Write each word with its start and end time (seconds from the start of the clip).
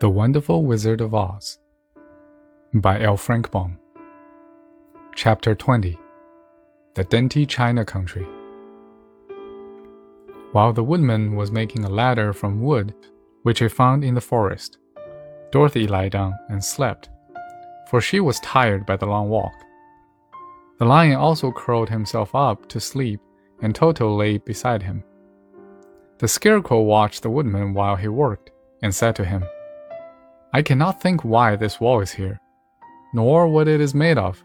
The 0.00 0.08
Wonderful 0.08 0.64
Wizard 0.64 1.00
of 1.00 1.12
Oz 1.12 1.58
by 2.72 3.00
L. 3.00 3.16
Frank 3.16 3.50
Baum. 3.50 3.80
Chapter 5.16 5.56
20 5.56 5.98
The 6.94 7.02
Dainty 7.02 7.44
China 7.44 7.84
Country. 7.84 8.24
While 10.52 10.72
the 10.72 10.84
woodman 10.84 11.34
was 11.34 11.50
making 11.50 11.84
a 11.84 11.88
ladder 11.88 12.32
from 12.32 12.62
wood, 12.62 12.94
which 13.42 13.58
he 13.58 13.66
found 13.66 14.04
in 14.04 14.14
the 14.14 14.20
forest, 14.20 14.78
Dorothy 15.50 15.88
lay 15.88 16.08
down 16.08 16.38
and 16.48 16.62
slept, 16.62 17.08
for 17.90 18.00
she 18.00 18.20
was 18.20 18.38
tired 18.38 18.86
by 18.86 18.94
the 18.94 19.06
long 19.06 19.28
walk. 19.28 19.64
The 20.78 20.84
lion 20.84 21.16
also 21.16 21.50
curled 21.50 21.90
himself 21.90 22.36
up 22.36 22.68
to 22.68 22.78
sleep, 22.78 23.18
and 23.62 23.74
Toto 23.74 24.14
lay 24.14 24.38
beside 24.38 24.84
him. 24.84 25.02
The 26.18 26.28
scarecrow 26.28 26.82
watched 26.82 27.24
the 27.24 27.30
woodman 27.30 27.74
while 27.74 27.96
he 27.96 28.06
worked, 28.06 28.52
and 28.80 28.94
said 28.94 29.16
to 29.16 29.24
him, 29.24 29.44
I 30.52 30.62
cannot 30.62 31.00
think 31.00 31.24
why 31.24 31.56
this 31.56 31.78
wall 31.78 32.00
is 32.00 32.12
here, 32.12 32.40
nor 33.12 33.48
what 33.48 33.68
it 33.68 33.80
is 33.80 33.94
made 33.94 34.16
of. 34.16 34.42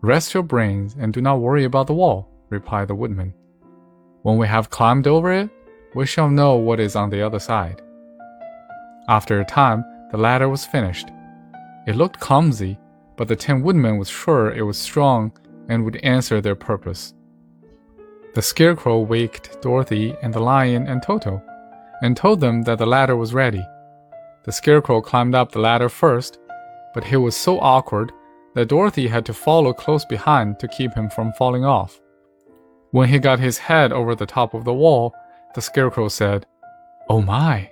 Rest 0.00 0.32
your 0.32 0.42
brains 0.42 0.96
and 0.98 1.12
do 1.12 1.20
not 1.20 1.40
worry 1.40 1.64
about 1.64 1.86
the 1.86 1.94
wall, 1.94 2.28
replied 2.48 2.88
the 2.88 2.94
woodman. 2.94 3.34
When 4.22 4.38
we 4.38 4.46
have 4.46 4.70
climbed 4.70 5.06
over 5.06 5.30
it, 5.30 5.50
we 5.94 6.06
shall 6.06 6.30
know 6.30 6.56
what 6.56 6.80
is 6.80 6.96
on 6.96 7.10
the 7.10 7.20
other 7.20 7.38
side. 7.38 7.82
After 9.08 9.40
a 9.40 9.44
time, 9.44 9.84
the 10.10 10.16
ladder 10.16 10.48
was 10.48 10.64
finished. 10.64 11.08
It 11.86 11.96
looked 11.96 12.20
clumsy, 12.20 12.78
but 13.16 13.28
the 13.28 13.36
Tin 13.36 13.62
Woodman 13.62 13.98
was 13.98 14.08
sure 14.08 14.52
it 14.52 14.62
was 14.62 14.78
strong 14.78 15.32
and 15.68 15.84
would 15.84 15.96
answer 15.96 16.40
their 16.40 16.54
purpose. 16.54 17.12
The 18.34 18.42
Scarecrow 18.42 19.00
waked 19.00 19.60
Dorothy 19.60 20.16
and 20.22 20.32
the 20.32 20.40
Lion 20.40 20.86
and 20.86 21.02
Toto, 21.02 21.42
and 22.00 22.16
told 22.16 22.40
them 22.40 22.62
that 22.62 22.78
the 22.78 22.86
ladder 22.86 23.16
was 23.16 23.34
ready. 23.34 23.62
The 24.44 24.52
Scarecrow 24.52 25.00
climbed 25.00 25.34
up 25.34 25.52
the 25.52 25.60
ladder 25.60 25.88
first, 25.88 26.38
but 26.94 27.04
he 27.04 27.16
was 27.16 27.36
so 27.36 27.60
awkward 27.60 28.12
that 28.54 28.68
Dorothy 28.68 29.06
had 29.06 29.24
to 29.26 29.34
follow 29.34 29.72
close 29.72 30.04
behind 30.04 30.58
to 30.58 30.68
keep 30.68 30.94
him 30.94 31.08
from 31.08 31.32
falling 31.32 31.64
off. 31.64 32.00
When 32.90 33.08
he 33.08 33.18
got 33.18 33.38
his 33.38 33.58
head 33.58 33.92
over 33.92 34.14
the 34.14 34.26
top 34.26 34.52
of 34.52 34.64
the 34.64 34.74
wall, 34.74 35.14
the 35.54 35.62
Scarecrow 35.62 36.08
said, 36.08 36.46
Oh 37.08 37.22
my! 37.22 37.70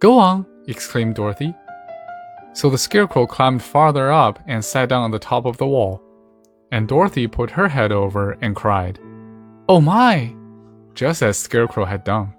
Go 0.00 0.18
on, 0.18 0.46
exclaimed 0.66 1.14
Dorothy. 1.14 1.54
So 2.54 2.68
the 2.68 2.78
Scarecrow 2.78 3.26
climbed 3.26 3.62
farther 3.62 4.10
up 4.10 4.40
and 4.46 4.64
sat 4.64 4.88
down 4.88 5.02
on 5.02 5.10
the 5.10 5.18
top 5.18 5.44
of 5.44 5.58
the 5.58 5.66
wall. 5.66 6.02
And 6.70 6.88
Dorothy 6.88 7.26
put 7.26 7.50
her 7.50 7.68
head 7.68 7.92
over 7.92 8.32
and 8.40 8.56
cried, 8.56 8.98
Oh 9.68 9.80
my! 9.80 10.34
just 10.94 11.22
as 11.22 11.38
Scarecrow 11.38 11.84
had 11.84 12.04
done. 12.04 12.34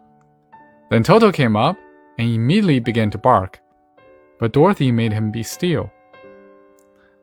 Then 0.89 1.03
Toto 1.03 1.31
came 1.31 1.55
up 1.55 1.77
and 2.23 2.33
immediately 2.33 2.79
began 2.79 3.09
to 3.11 3.17
bark, 3.17 3.59
but 4.39 4.53
Dorothy 4.53 4.91
made 4.91 5.11
him 5.11 5.31
be 5.31 5.43
still. 5.43 5.91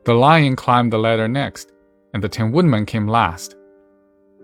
The 0.05 0.13
lion 0.13 0.55
climbed 0.55 0.93
the 0.93 0.99
ladder 0.99 1.27
next, 1.27 1.71
and 2.13 2.23
the 2.23 2.29
Tin 2.29 2.51
Woodman 2.51 2.85
came 2.85 3.07
last. 3.07 3.55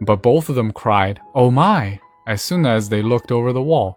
But 0.01 0.23
both 0.23 0.49
of 0.49 0.55
them 0.55 0.71
cried, 0.71 1.19
Oh 1.35 1.51
my! 1.51 1.99
as 2.27 2.41
soon 2.41 2.65
as 2.65 2.89
they 2.89 3.01
looked 3.01 3.31
over 3.31 3.53
the 3.53 3.61
wall. 3.61 3.95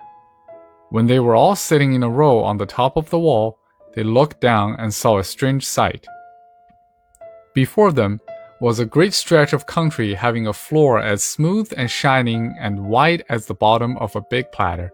When 0.91 1.06
they 1.06 1.19
were 1.19 1.34
all 1.34 1.56
sitting 1.56 1.94
in 1.94 2.02
a 2.05 2.08
row 2.08 2.44
on 2.44 2.58
the 2.58 2.67
top 2.67 2.97
of 2.97 3.11
the 3.11 3.19
wall, 3.19 3.58
they 3.95 4.05
looked 4.05 4.41
down 4.41 4.77
and 4.78 4.95
saw 4.95 5.19
a 5.19 5.24
strange 5.24 5.67
sight. 5.67 6.06
Before 7.55 7.91
them 7.91 8.20
was 8.61 8.78
a 8.78 8.84
great 8.84 9.14
stretch 9.14 9.52
of 9.52 9.67
country 9.67 10.14
having 10.14 10.47
a 10.47 10.52
floor 10.52 11.00
as 11.00 11.24
smooth 11.24 11.72
and 11.77 11.91
shining 11.91 12.55
and 12.61 12.86
white 12.86 13.24
as 13.28 13.47
the 13.47 13.55
bottom 13.55 13.97
of 13.97 14.14
a 14.14 14.20
big 14.30 14.52
platter. 14.52 14.92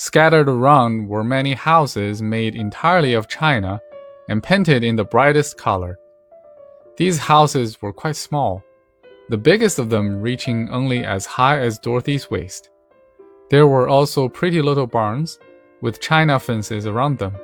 Scattered 0.00 0.48
around 0.48 1.08
were 1.08 1.24
many 1.24 1.54
houses 1.54 2.22
made 2.22 2.54
entirely 2.54 3.14
of 3.14 3.26
china 3.26 3.80
and 4.28 4.40
painted 4.40 4.84
in 4.84 4.94
the 4.94 5.04
brightest 5.04 5.58
color. 5.58 5.98
These 6.96 7.18
houses 7.18 7.82
were 7.82 7.92
quite 7.92 8.14
small, 8.14 8.62
the 9.28 9.36
biggest 9.36 9.80
of 9.80 9.90
them 9.90 10.20
reaching 10.20 10.68
only 10.70 11.04
as 11.04 11.26
high 11.26 11.58
as 11.58 11.80
Dorothy's 11.80 12.30
waist. 12.30 12.70
There 13.50 13.66
were 13.66 13.88
also 13.88 14.28
pretty 14.28 14.62
little 14.62 14.86
barns 14.86 15.40
with 15.80 16.00
china 16.00 16.38
fences 16.38 16.86
around 16.86 17.18
them, 17.18 17.34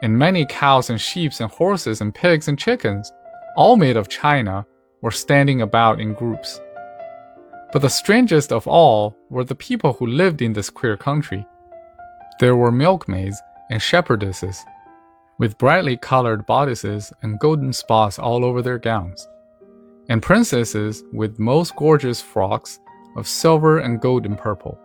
and 0.00 0.16
many 0.16 0.46
cows 0.46 0.90
and 0.90 1.00
sheep 1.00 1.32
and 1.40 1.50
horses 1.50 2.00
and 2.00 2.14
pigs 2.14 2.46
and 2.46 2.56
chickens, 2.56 3.10
all 3.56 3.76
made 3.76 3.96
of 3.96 4.08
china, 4.08 4.64
were 5.02 5.10
standing 5.10 5.62
about 5.62 6.00
in 6.00 6.14
groups. 6.14 6.60
But 7.72 7.82
the 7.82 7.90
strangest 7.90 8.52
of 8.52 8.68
all 8.68 9.16
were 9.30 9.42
the 9.42 9.56
people 9.56 9.94
who 9.94 10.06
lived 10.06 10.42
in 10.42 10.52
this 10.52 10.70
queer 10.70 10.96
country. 10.96 11.44
There 12.38 12.54
were 12.54 12.70
milkmaids 12.70 13.42
and 13.68 13.80
shepherdesses, 13.80 14.64
with 15.38 15.58
brightly 15.58 15.96
colored 15.96 16.46
bodices 16.46 17.12
and 17.20 17.40
golden 17.40 17.72
spots 17.72 18.16
all 18.16 18.44
over 18.44 18.62
their 18.62 18.78
gowns, 18.78 19.26
and 20.08 20.22
princesses 20.22 21.02
with 21.12 21.40
most 21.40 21.74
gorgeous 21.74 22.22
frocks 22.22 22.78
of 23.16 23.26
silver 23.26 23.78
and 23.78 24.00
gold 24.00 24.24
and 24.24 24.38
purple, 24.38 24.78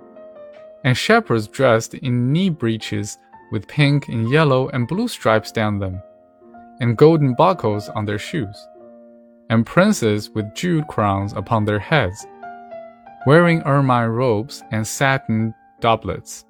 and 0.84 0.98
shepherds 0.98 1.48
dressed 1.48 1.94
in 1.94 2.34
knee 2.34 2.50
breeches 2.50 3.20
with 3.52 3.68
pink 3.68 4.08
and 4.08 4.32
yellow 4.32 4.70
and 4.70 4.88
blue 4.88 5.08
stripes 5.08 5.52
down 5.52 5.78
them, 5.78 6.02
and 6.80 6.98
golden 6.98 7.36
buckles 7.36 7.88
on 7.90 8.06
their 8.06 8.18
shoes, 8.18 8.68
and 9.52 9.64
princes 9.64 10.32
with 10.32 10.56
jeweled 10.56 10.88
crowns 10.88 11.34
upon 11.34 11.66
their 11.66 11.78
heads, 11.78 12.26
wearing 13.28 13.62
ermine 13.68 14.10
robes 14.10 14.64
and 14.72 14.88
satin 14.88 15.54
doublets 15.82 16.46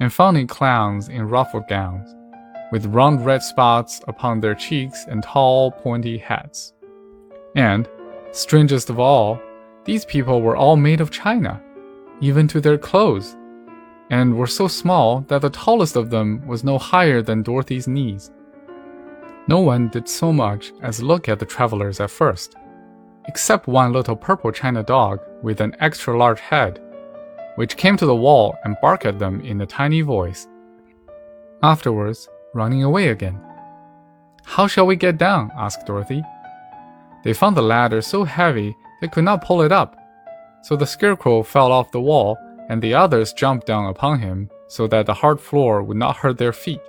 and 0.00 0.12
funny 0.12 0.46
clowns 0.46 1.08
in 1.08 1.28
ruffled 1.28 1.68
gowns, 1.68 2.14
with 2.70 2.86
round 2.86 3.24
red 3.24 3.42
spots 3.42 4.00
upon 4.08 4.40
their 4.40 4.54
cheeks 4.54 5.06
and 5.08 5.22
tall, 5.22 5.72
pointy 5.72 6.18
hats. 6.18 6.72
And, 7.56 7.88
strangest 8.32 8.90
of 8.90 9.00
all, 9.00 9.40
these 9.84 10.04
people 10.04 10.42
were 10.42 10.56
all 10.56 10.76
made 10.76 11.00
of 11.00 11.10
china, 11.10 11.60
even 12.20 12.46
to 12.48 12.60
their 12.60 12.78
clothes, 12.78 13.36
and 14.10 14.36
were 14.36 14.46
so 14.46 14.68
small 14.68 15.20
that 15.28 15.42
the 15.42 15.50
tallest 15.50 15.96
of 15.96 16.10
them 16.10 16.46
was 16.46 16.64
no 16.64 16.78
higher 16.78 17.22
than 17.22 17.42
Dorothy's 17.42 17.88
knees. 17.88 18.30
No 19.48 19.60
one 19.60 19.88
did 19.88 20.08
so 20.08 20.32
much 20.32 20.72
as 20.82 21.02
look 21.02 21.28
at 21.28 21.38
the 21.38 21.46
travelers 21.46 22.00
at 22.00 22.10
first, 22.10 22.54
except 23.26 23.66
one 23.66 23.92
little 23.92 24.16
purple 24.16 24.52
china 24.52 24.82
dog 24.82 25.20
with 25.42 25.60
an 25.60 25.74
extra 25.80 26.16
large 26.16 26.40
head 26.40 26.80
which 27.58 27.76
came 27.76 27.96
to 27.96 28.06
the 28.06 28.14
wall 28.14 28.56
and 28.62 28.76
barked 28.80 29.04
at 29.04 29.18
them 29.18 29.40
in 29.40 29.60
a 29.60 29.66
tiny 29.66 30.00
voice. 30.00 30.46
Afterwards, 31.60 32.28
running 32.54 32.84
away 32.84 33.08
again. 33.08 33.36
How 34.44 34.68
shall 34.68 34.86
we 34.86 34.94
get 34.94 35.18
down? 35.18 35.50
asked 35.56 35.84
Dorothy. 35.84 36.22
They 37.24 37.32
found 37.32 37.56
the 37.56 37.62
ladder 37.62 38.00
so 38.00 38.22
heavy 38.22 38.76
they 39.00 39.08
could 39.08 39.24
not 39.24 39.44
pull 39.44 39.62
it 39.62 39.72
up. 39.72 39.96
So 40.62 40.76
the 40.76 40.86
scarecrow 40.86 41.42
fell 41.42 41.72
off 41.72 41.90
the 41.90 42.00
wall, 42.00 42.38
and 42.68 42.80
the 42.80 42.94
others 42.94 43.32
jumped 43.32 43.66
down 43.66 43.86
upon 43.86 44.20
him 44.20 44.48
so 44.68 44.86
that 44.86 45.06
the 45.06 45.14
hard 45.14 45.40
floor 45.40 45.82
would 45.82 45.96
not 45.96 46.18
hurt 46.18 46.38
their 46.38 46.52
feet. 46.52 46.82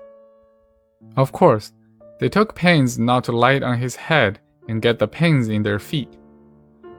Of 1.17 1.31
course, 1.31 1.73
they 2.19 2.29
took 2.29 2.53
pains 2.53 2.99
not 2.99 3.23
to 3.23 3.31
light 3.31 3.63
on 3.63 3.79
his 3.79 3.95
head 3.95 4.39
and 4.67 4.83
get 4.83 4.99
the 4.99 5.07
pins 5.07 5.47
in 5.47 5.63
their 5.63 5.79
feet. 5.79 6.15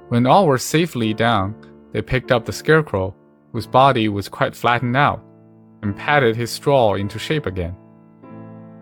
When 0.08 0.26
all 0.26 0.48
were 0.48 0.58
safely 0.58 1.14
down, 1.14 1.54
they 1.92 2.02
picked 2.02 2.32
up 2.32 2.44
the 2.44 2.52
scarecrow 2.52 3.14
whose 3.52 3.66
body 3.66 4.08
was 4.08 4.28
quite 4.28 4.54
flattened 4.54 4.96
out, 4.96 5.22
and 5.82 5.96
patted 5.96 6.36
his 6.36 6.50
straw 6.50 6.94
into 6.94 7.18
shape 7.18 7.46
again. 7.46 7.76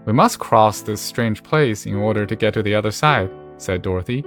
We 0.04 0.12
must 0.12 0.38
cross 0.38 0.80
this 0.80 1.00
strange 1.00 1.42
place 1.42 1.86
in 1.86 1.94
order 1.94 2.26
to 2.26 2.36
get 2.36 2.54
to 2.54 2.62
the 2.62 2.74
other 2.74 2.90
side, 2.90 3.30
said 3.56 3.82
Dorothy, 3.82 4.24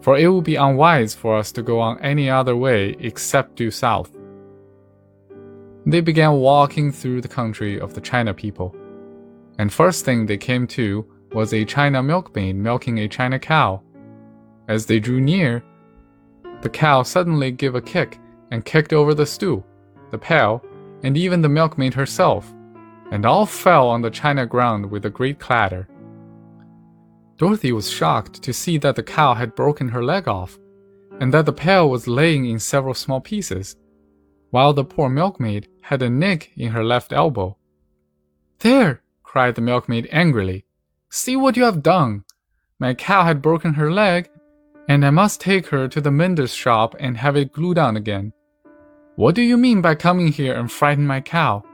for 0.00 0.16
it 0.16 0.28
would 0.28 0.44
be 0.44 0.56
unwise 0.56 1.14
for 1.14 1.36
us 1.36 1.50
to 1.52 1.62
go 1.62 1.80
on 1.80 1.98
any 2.00 2.30
other 2.30 2.56
way 2.56 2.94
except 3.00 3.56
due 3.56 3.70
south. 3.70 4.12
They 5.86 6.00
began 6.00 6.34
walking 6.34 6.92
through 6.92 7.22
the 7.22 7.28
country 7.28 7.80
of 7.80 7.94
the 7.94 8.00
China 8.00 8.34
people, 8.34 8.76
and 9.58 9.72
first 9.72 10.04
thing 10.04 10.26
they 10.26 10.36
came 10.36 10.66
to 10.68 11.06
was 11.32 11.52
a 11.52 11.64
China 11.64 12.02
milkmaid 12.02 12.56
milking 12.56 12.98
a 12.98 13.08
China 13.08 13.38
cow. 13.38 13.82
As 14.68 14.86
they 14.86 15.00
drew 15.00 15.20
near, 15.20 15.64
the 16.60 16.68
cow 16.68 17.02
suddenly 17.02 17.50
gave 17.50 17.74
a 17.74 17.80
kick 17.80 18.18
and 18.50 18.64
kicked 18.64 18.92
over 18.92 19.14
the 19.14 19.26
stool, 19.26 19.64
the 20.10 20.18
pail, 20.18 20.62
and 21.02 21.16
even 21.16 21.42
the 21.42 21.48
milkmaid 21.48 21.94
herself, 21.94 22.52
and 23.10 23.24
all 23.24 23.46
fell 23.46 23.88
on 23.88 24.02
the 24.02 24.10
china 24.10 24.46
ground 24.46 24.90
with 24.90 25.04
a 25.06 25.10
great 25.10 25.38
clatter. 25.38 25.88
Dorothy 27.36 27.72
was 27.72 27.90
shocked 27.90 28.42
to 28.42 28.52
see 28.52 28.78
that 28.78 28.96
the 28.96 29.02
cow 29.02 29.34
had 29.34 29.54
broken 29.54 29.88
her 29.88 30.04
leg 30.04 30.26
off, 30.26 30.58
and 31.20 31.32
that 31.32 31.46
the 31.46 31.52
pail 31.52 31.88
was 31.88 32.08
laying 32.08 32.44
in 32.46 32.58
several 32.58 32.94
small 32.94 33.20
pieces, 33.20 33.76
while 34.50 34.72
the 34.72 34.84
poor 34.84 35.08
milkmaid 35.08 35.68
had 35.82 36.02
a 36.02 36.10
nick 36.10 36.52
in 36.56 36.72
her 36.72 36.84
left 36.84 37.12
elbow. 37.12 37.56
There! 38.60 39.02
cried 39.22 39.54
the 39.54 39.60
milkmaid 39.60 40.08
angrily. 40.10 40.64
See 41.10 41.36
what 41.36 41.56
you 41.56 41.64
have 41.64 41.82
done! 41.82 42.24
My 42.78 42.94
cow 42.94 43.24
had 43.24 43.42
broken 43.42 43.74
her 43.74 43.90
leg, 43.90 44.28
and 44.88 45.04
I 45.04 45.10
must 45.10 45.40
take 45.40 45.66
her 45.68 45.86
to 45.88 46.00
the 46.00 46.10
mender's 46.10 46.54
shop 46.54 46.96
and 46.98 47.16
have 47.18 47.36
it 47.36 47.52
glued 47.52 47.78
on 47.78 47.96
again. 47.96 48.32
What 49.18 49.34
do 49.34 49.42
you 49.42 49.56
mean 49.56 49.80
by 49.80 49.96
coming 49.96 50.28
here 50.28 50.54
and 50.54 50.70
frighten 50.70 51.04
my 51.04 51.20
cow? 51.20 51.64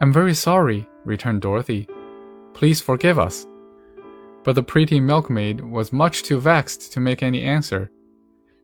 I'm 0.00 0.12
very 0.12 0.34
sorry, 0.34 0.88
returned 1.04 1.42
Dorothy. 1.42 1.86
Please 2.54 2.80
forgive 2.80 3.20
us. 3.20 3.46
But 4.42 4.56
the 4.56 4.64
pretty 4.64 4.98
milkmaid 4.98 5.60
was 5.60 5.92
much 5.92 6.24
too 6.24 6.40
vexed 6.40 6.92
to 6.92 6.98
make 6.98 7.22
any 7.22 7.44
answer. 7.44 7.92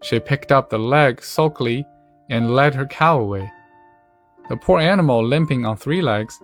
She 0.03 0.19
picked 0.19 0.51
up 0.51 0.69
the 0.69 0.81
leg 0.81 1.23
sulkily 1.23 1.87
and 2.29 2.57
led 2.57 2.75
her 2.75 2.87
cow 2.87 3.21
away. 3.21 3.49
The 4.49 4.57
poor 4.57 4.81
animal 4.81 5.25
limping 5.25 5.65
on 5.65 5.77
three 5.77 6.03
legs. 6.03 6.43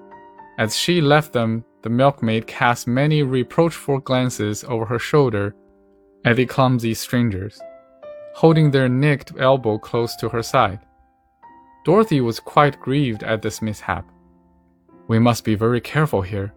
As 0.60 0.76
she 0.76 1.00
left 1.00 1.32
them, 1.32 1.64
the 1.82 1.90
milkmaid 1.90 2.46
cast 2.46 2.86
many 2.86 3.24
reproachful 3.24 3.98
glances 3.98 4.62
over 4.62 4.84
her 4.84 5.00
shoulder 5.00 5.56
at 6.24 6.36
the 6.36 6.46
clumsy 6.46 6.94
strangers, 6.94 7.60
holding 8.36 8.70
their 8.70 8.88
nicked 8.88 9.32
elbow 9.40 9.76
close 9.76 10.14
to 10.14 10.28
her 10.28 10.44
side. 10.44 10.78
Dorothy 11.82 12.20
was 12.20 12.40
quite 12.40 12.78
grieved 12.78 13.22
at 13.22 13.40
this 13.40 13.62
mishap. 13.62 14.04
We 15.08 15.18
must 15.18 15.44
be 15.44 15.54
very 15.54 15.80
careful 15.80 16.20
here, 16.20 16.52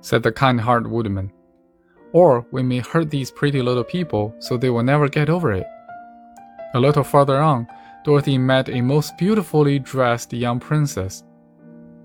said 0.00 0.22
the 0.22 0.30
kind 0.30 0.60
hearted 0.60 0.90
woodman, 0.90 1.32
or 2.12 2.46
we 2.52 2.62
may 2.62 2.78
hurt 2.78 3.10
these 3.10 3.30
pretty 3.30 3.60
little 3.60 3.82
people 3.82 4.34
so 4.38 4.56
they 4.56 4.70
will 4.70 4.84
never 4.84 5.08
get 5.08 5.28
over 5.28 5.52
it. 5.52 5.66
A 6.74 6.80
little 6.80 7.02
farther 7.02 7.40
on, 7.40 7.66
Dorothy 8.04 8.38
met 8.38 8.68
a 8.68 8.80
most 8.80 9.18
beautifully 9.18 9.78
dressed 9.78 10.32
young 10.32 10.60
princess, 10.60 11.24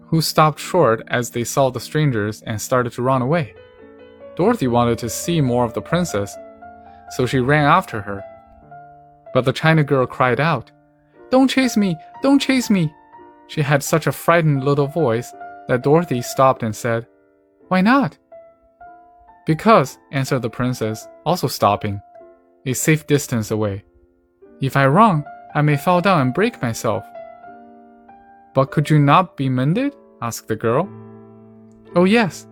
who 0.08 0.20
stopped 0.20 0.60
short 0.60 1.04
as 1.08 1.30
they 1.30 1.44
saw 1.44 1.70
the 1.70 1.80
strangers 1.80 2.42
and 2.42 2.60
started 2.60 2.92
to 2.94 3.02
run 3.04 3.22
away. 3.22 3.54
Dorothy 4.36 4.68
wanted 4.68 4.98
to 5.00 5.10
see 5.10 5.42
more 5.42 5.64
of 5.64 5.74
the 5.74 5.82
princess, 5.82 6.36
so 7.12 7.26
she 7.26 7.40
ran 7.40 7.66
after 7.66 8.02
her. 8.02 8.24
But 9.34 9.46
the 9.46 9.54
China 9.54 9.84
girl 9.84 10.06
cried 10.06 10.40
out, 10.40 10.72
Don't 11.30 11.50
chase 11.50 11.76
me! 11.78 11.98
Don't 12.22 12.40
chase 12.40 12.70
me! 12.70 12.94
She 13.48 13.62
had 13.62 13.84
such 13.84 14.08
a 14.08 14.12
frightened 14.12 14.64
little 14.64 14.88
voice 14.88 15.34
that 15.68 15.84
Dorothy 15.84 16.22
stopped 16.22 16.64
and 16.64 16.76
said, 16.76 17.08
Why 17.68 17.82
not? 17.82 18.18
Because, 19.46 19.98
answered 20.12 20.42
the 20.42 20.50
princess, 20.50 21.08
also 21.26 21.48
stopping, 21.48 22.02
a 22.66 22.74
safe 22.74 23.08
distance 23.08 23.52
away. 23.52 23.84
If 24.62 24.76
I 24.76 24.88
run, 24.88 25.24
I 25.56 25.62
may 25.62 25.78
fall 25.78 26.02
down 26.02 26.22
and 26.22 26.34
break 26.34 26.62
myself. 26.62 27.06
But 28.54 28.72
could 28.72 28.90
you 28.90 29.00
not 29.00 29.38
be 29.38 29.50
mended? 29.50 29.96
asked 30.22 30.48
the 30.48 30.56
girl. 30.56 30.90
Oh, 31.96 32.04
yes, 32.04 32.48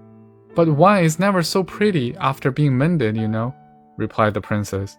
but 0.56 0.69
one 0.69 1.04
is 1.04 1.19
never 1.19 1.44
so 1.44 1.63
pretty 1.63 2.16
after 2.18 2.51
being 2.51 2.78
mended, 2.78 3.18
you 3.18 3.28
know, 3.28 3.54
replied 3.98 4.33
the 4.33 4.42
princess. 4.42 4.98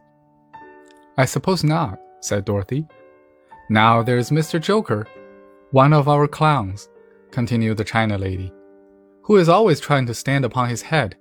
I 1.16 1.24
suppose 1.24 1.64
not, 1.64 1.98
said 2.20 2.44
Dorothy. 2.44 2.86
Now 3.68 4.00
there's 4.02 4.30
Mr. 4.30 4.60
Joker, 4.60 5.08
one 5.72 5.92
of 5.92 6.08
our 6.08 6.28
clowns 6.28 6.88
continued 7.32 7.78
the 7.78 7.84
China 7.84 8.16
lady, 8.16 8.52
who 9.22 9.36
is 9.36 9.48
always 9.48 9.80
trying 9.80 10.06
to 10.06 10.14
stand 10.14 10.44
upon 10.44 10.68
his 10.68 10.82
head. 10.82 11.16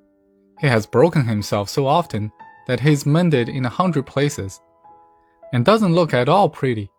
He 0.59 0.68
has 0.68 0.86
broken 0.86 1.25
himself 1.25 1.69
so 1.69 1.88
often 1.88 2.31
that 2.68 2.80
he's 2.80 3.06
mended 3.06 3.50
in 3.50 3.65
a 3.65 3.69
hundred 3.69 4.06
places, 4.06 4.62
and 5.53 5.65
doesn't 5.65 5.95
look 5.95 6.13
at 6.13 6.30
all 6.30 6.47
pretty. 6.47 6.92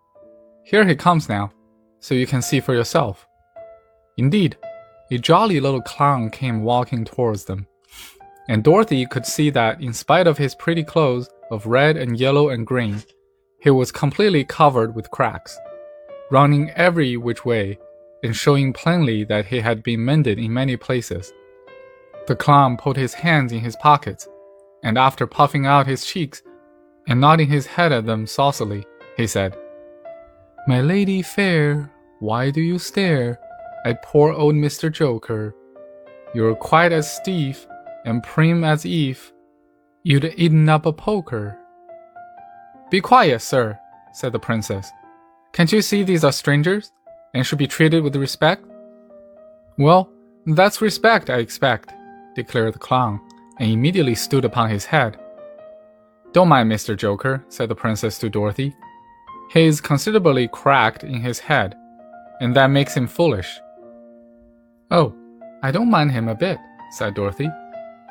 Here 0.65 0.85
he 0.85 0.97
comes 0.97 1.29
now, 1.29 1.53
so 2.01 2.15
you 2.15 2.27
can 2.27 2.43
see 2.43 2.59
for 2.59 2.75
yourself. 2.75 3.25
Indeed, 4.17 4.57
a 5.13 5.19
jolly 5.19 5.61
little 5.61 5.83
clown 5.83 6.31
came 6.31 6.65
walking 6.65 7.05
towards 7.05 7.45
them, 7.45 7.69
and 8.49 8.65
Dorothy 8.65 9.07
could 9.07 9.25
see 9.25 9.51
that 9.51 9.81
in 9.81 9.93
spite 9.93 10.27
of 10.27 10.39
his 10.39 10.57
pretty 10.57 10.83
clothes 10.83 11.31
of 11.53 11.67
red 11.67 11.97
and 11.97 12.19
yellow 12.19 12.49
and 12.49 12.67
green, 12.67 13.05
he 13.67 13.71
was 13.71 13.91
completely 13.91 14.45
covered 14.45 14.95
with 14.95 15.11
cracks, 15.11 15.59
running 16.31 16.71
every 16.77 17.17
which 17.17 17.45
way 17.45 17.77
and 18.23 18.37
showing 18.37 18.73
plainly 18.73 19.25
that 19.25 19.47
he 19.47 19.59
had 19.59 19.83
been 19.83 20.05
mended 20.05 20.39
in 20.39 20.53
many 20.53 20.77
places. 20.77 21.33
The 22.29 22.37
clown 22.37 22.77
put 22.77 22.97
his 22.97 23.13
hands 23.13 23.51
in 23.51 23.59
his 23.59 23.75
pockets, 23.75 24.29
and 24.85 24.97
after 24.97 25.27
puffing 25.27 25.67
out 25.67 25.89
his 25.89 26.07
cheeks 26.07 26.45
and 27.09 27.21
nodding 27.21 27.49
his 27.49 27.67
head 27.67 27.91
at 27.91 28.07
them 28.07 28.25
saucily, 28.25 28.85
he 29.17 29.27
said, 29.27 29.57
My 30.69 30.81
lady 30.81 31.21
fair, 31.21 31.91
why 32.21 32.53
do 32.53 32.61
you 32.61 32.79
stare 32.79 33.41
at 33.85 34.01
poor 34.05 34.33
old 34.33 34.55
Mr. 34.55 34.93
Joker? 34.93 35.57
You're 36.37 36.55
quite 36.55 36.93
as 36.93 37.13
stiff 37.13 37.67
and 38.05 38.23
prim 38.23 38.63
as 38.63 38.85
if 38.85 39.33
you'd 40.05 40.33
eaten 40.37 40.69
up 40.69 40.87
a 40.87 40.93
poker. 40.93 41.59
Be 42.91 43.01
quiet, 43.01 43.41
sir, 43.43 43.79
said 44.13 44.33
the 44.33 44.39
princess. 44.39 44.91
Can't 45.53 45.73
you 45.73 45.83
see 45.83 46.03
these 46.03 46.25
are 46.25 46.33
strangers? 46.33 46.93
and 47.37 47.47
should 47.47 47.59
be 47.59 47.67
treated 47.67 48.03
with 48.03 48.17
respect? 48.17 48.65
Well, 49.77 50.11
that's 50.47 50.81
respect, 50.81 51.29
I 51.29 51.37
expect, 51.37 51.93
declared 52.35 52.75
the 52.75 52.79
clown, 52.79 53.21
and 53.59 53.71
immediately 53.71 54.15
stood 54.15 54.45
upon 54.45 54.71
his 54.71 54.87
head. 54.87 55.19
Don't 56.33 56.49
mind 56.49 56.73
Mr. 56.73 56.97
Joker, 56.97 57.45
said 57.49 57.69
the 57.69 57.75
princess 57.75 58.19
to 58.19 58.31
Dorothy. 58.31 58.75
He 59.53 59.65
is 59.65 59.81
considerably 59.83 60.49
cracked 60.49 61.05
in 61.05 61.21
his 61.21 61.39
head, 61.39 61.75
and 62.41 62.57
that 62.57 62.69
makes 62.69 62.97
him 62.97 63.07
foolish. 63.07 63.61
Oh, 64.91 65.15
I 65.63 65.71
don't 65.71 65.91
mind 65.91 66.13
him 66.13 66.29
a 66.29 66.35
bit, 66.35 66.59
said 66.93 67.15
Dorothy. 67.15 67.51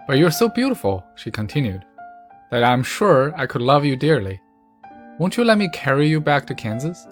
But 0.07 0.19
you're 0.19 0.31
so 0.31 0.49
beautiful, 0.49 1.03
she 1.15 1.31
continued, 1.31 1.83
that 2.51 2.63
I'm 2.63 2.83
sure 2.83 3.33
I 3.35 3.47
could 3.47 3.61
love 3.61 3.85
you 3.85 3.95
dearly. 3.95 4.39
Won't 5.17 5.37
you 5.37 5.43
let 5.43 5.57
me 5.57 5.69
carry 5.69 6.07
you 6.07 6.19
back 6.19 6.45
to 6.47 6.55
Kansas? 6.55 7.07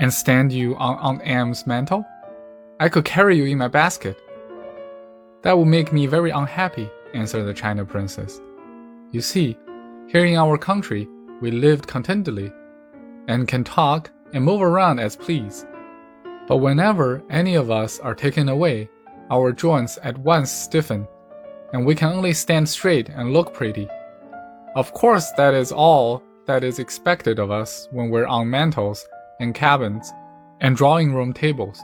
and 0.00 0.12
stand 0.12 0.50
you 0.50 0.74
on 0.76 0.96
Aunt 0.98 1.20
Em's 1.24 1.66
mantel? 1.66 2.06
I 2.80 2.88
could 2.88 3.04
carry 3.04 3.36
you 3.36 3.44
in 3.44 3.58
my 3.58 3.68
basket. 3.68 4.18
That 5.42 5.58
would 5.58 5.66
make 5.66 5.92
me 5.92 6.06
very 6.06 6.30
unhappy, 6.30 6.90
answered 7.12 7.44
the 7.44 7.52
China 7.52 7.84
princess. 7.84 8.40
You 9.12 9.20
see, 9.20 9.58
here 10.08 10.24
in 10.24 10.36
our 10.36 10.56
country, 10.56 11.06
we 11.42 11.50
lived 11.50 11.86
contentedly, 11.86 12.50
and 13.28 13.46
can 13.46 13.62
talk 13.62 14.10
and 14.32 14.42
move 14.42 14.62
around 14.62 15.00
as 15.00 15.16
please. 15.16 15.66
But 16.48 16.58
whenever 16.58 17.22
any 17.28 17.54
of 17.54 17.70
us 17.70 18.00
are 18.00 18.14
taken 18.14 18.48
away, 18.48 18.88
our 19.30 19.52
joints 19.52 19.98
at 20.02 20.16
once 20.16 20.50
stiffen, 20.50 21.06
and 21.74 21.84
we 21.84 21.94
can 21.94 22.08
only 22.08 22.32
stand 22.32 22.68
straight 22.70 23.10
and 23.10 23.34
look 23.34 23.52
pretty. 23.52 23.86
Of 24.74 24.94
course, 24.94 25.30
that 25.32 25.52
is 25.52 25.72
all 25.72 26.22
that 26.46 26.64
is 26.64 26.78
expected 26.78 27.38
of 27.38 27.50
us 27.50 27.88
when 27.92 28.10
we're 28.10 28.26
on 28.26 28.50
mantels 28.50 29.06
and 29.40 29.54
cabins 29.54 30.12
and 30.60 30.76
drawing 30.76 31.14
room 31.14 31.32
tables. 31.32 31.80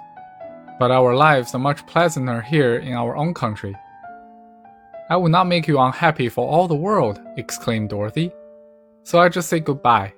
But 0.79 0.91
our 0.91 1.15
lives 1.15 1.55
are 1.55 1.59
much 1.59 1.87
pleasanter 1.87 2.43
here 2.43 2.77
in 2.77 2.93
our 2.93 3.17
own 3.17 3.33
country. 3.35 3.75
I 5.09 5.17
would 5.17 5.33
not 5.33 5.47
make 5.47 5.69
you 5.69 5.79
unhappy 5.79 6.29
for 6.29 6.47
all 6.49 6.69
the 6.69 6.75
world, 6.75 7.21
exclaimed 7.37 7.91
Dorothy. 7.91 8.33
So 9.05 9.21
I 9.21 9.29
just 9.29 9.49
say 9.49 9.61
goodbye. 9.61 10.13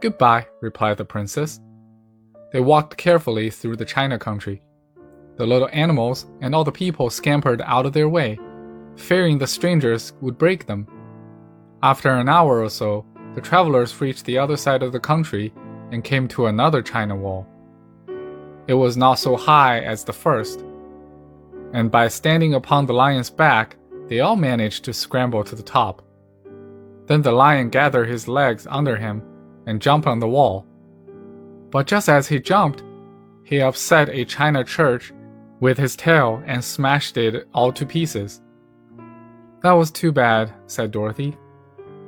Goodbye, 0.00 0.46
replied 0.60 0.96
the 0.96 1.04
princess. 1.04 1.60
They 2.52 2.60
walked 2.60 2.96
carefully 2.96 3.50
through 3.50 3.76
the 3.76 3.84
China 3.84 4.18
country. 4.18 4.62
The 5.36 5.46
little 5.46 5.68
animals 5.72 6.26
and 6.40 6.54
all 6.54 6.64
the 6.64 6.72
people 6.72 7.10
scampered 7.10 7.60
out 7.62 7.86
of 7.86 7.92
their 7.92 8.08
way, 8.08 8.38
fearing 8.96 9.38
the 9.38 9.46
strangers 9.46 10.12
would 10.20 10.38
break 10.38 10.66
them. 10.66 10.86
After 11.82 12.10
an 12.10 12.28
hour 12.28 12.62
or 12.62 12.70
so, 12.70 13.04
the 13.34 13.40
travelers 13.40 14.00
reached 14.00 14.24
the 14.24 14.38
other 14.38 14.56
side 14.56 14.82
of 14.82 14.92
the 14.92 15.00
country 15.00 15.52
and 15.90 16.04
came 16.04 16.28
to 16.28 16.46
another 16.46 16.82
China 16.82 17.16
wall. 17.16 17.46
It 18.66 18.74
was 18.74 18.96
not 18.96 19.14
so 19.14 19.36
high 19.36 19.80
as 19.80 20.04
the 20.04 20.12
first, 20.12 20.64
and 21.72 21.90
by 21.90 22.08
standing 22.08 22.54
upon 22.54 22.86
the 22.86 22.94
lion's 22.94 23.30
back, 23.30 23.76
they 24.08 24.20
all 24.20 24.36
managed 24.36 24.84
to 24.84 24.92
scramble 24.92 25.42
to 25.44 25.56
the 25.56 25.62
top. 25.62 26.02
Then 27.06 27.22
the 27.22 27.32
lion 27.32 27.68
gathered 27.68 28.08
his 28.08 28.28
legs 28.28 28.66
under 28.70 28.96
him 28.96 29.22
and 29.66 29.82
jumped 29.82 30.06
on 30.06 30.20
the 30.20 30.28
wall. 30.28 30.66
But 31.70 31.86
just 31.86 32.08
as 32.08 32.28
he 32.28 32.38
jumped, 32.38 32.82
he 33.42 33.60
upset 33.60 34.08
a 34.08 34.24
China 34.24 34.64
church 34.64 35.12
with 35.60 35.76
his 35.76 35.96
tail 35.96 36.42
and 36.46 36.62
smashed 36.62 37.16
it 37.16 37.48
all 37.52 37.72
to 37.72 37.84
pieces. 37.84 38.40
That 39.62 39.72
was 39.72 39.90
too 39.90 40.12
bad, 40.12 40.52
said 40.66 40.90
Dorothy. 40.90 41.36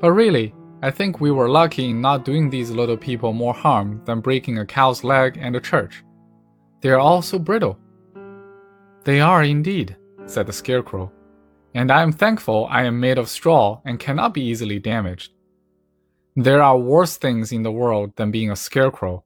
But 0.00 0.12
really, 0.12 0.54
I 0.83 0.90
think 0.90 1.21
we 1.21 1.30
were 1.30 1.49
lucky 1.49 1.90
in 1.90 2.00
not 2.00 2.25
doing 2.25 2.50
these 2.50 2.71
little 2.71 2.97
people 2.97 3.33
more 3.33 3.54
harm 3.54 4.02
than 4.04 4.21
breaking 4.21 4.59
a 4.59 4.66
cow's 4.66 5.02
leg 5.02 5.38
and 5.40 5.56
a 5.56 5.61
church. 5.61 6.04
They 6.83 6.90
are 6.90 6.99
all 6.99 7.23
so 7.23 7.38
brittle. 7.38 7.78
They 9.04 9.21
are 9.21 9.42
indeed, 9.42 9.97
said 10.26 10.47
the 10.47 10.52
Scarecrow, 10.52 11.11
and 11.75 11.90
I 11.90 12.02
am 12.02 12.12
thankful 12.12 12.68
I 12.71 12.85
am 12.85 13.00
made 13.00 13.18
of 13.18 13.28
straw 13.28 13.80
and 13.85 13.99
cannot 13.99 14.35
be 14.35 14.42
easily 14.42 14.78
damaged. 14.78 15.33
There 16.35 16.62
are 16.62 16.78
worse 16.78 17.16
things 17.16 17.52
in 17.52 17.62
the 17.62 17.73
world 17.73 18.12
than 18.16 18.30
being 18.30 18.50
a 18.50 18.56
scarecrow. 18.56 19.25